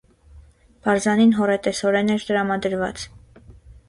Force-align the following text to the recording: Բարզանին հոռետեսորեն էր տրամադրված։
Բարզանին 0.85 1.35
հոռետեսորեն 1.39 2.09
էր 2.13 2.25
տրամադրված։ 2.31 3.05